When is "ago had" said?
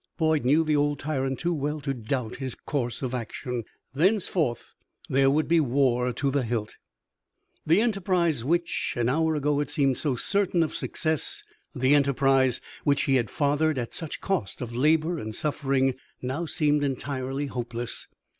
9.35-9.69